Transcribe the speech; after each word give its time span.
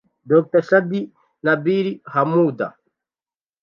Dr 0.29 0.61
Shady 0.65 1.01
Nabil 1.45 1.87
Hammouda 2.13 2.67